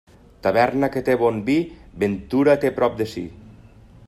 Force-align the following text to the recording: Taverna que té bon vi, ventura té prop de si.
Taverna 0.45 0.89
que 0.95 1.03
té 1.09 1.17
bon 1.25 1.37
vi, 1.51 1.59
ventura 2.05 2.57
té 2.65 2.73
prop 2.81 3.01
de 3.03 3.11
si. 3.17 3.27